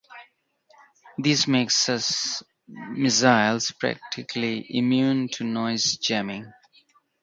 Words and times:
This 1.19 1.47
makes 1.47 1.75
such 1.75 2.41
missiles 2.67 3.69
practically 3.69 4.65
immune 4.75 5.27
to 5.33 5.43
noise 5.43 5.95
jamming. 5.97 6.51